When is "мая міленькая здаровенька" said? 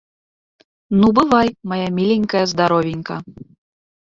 1.73-3.15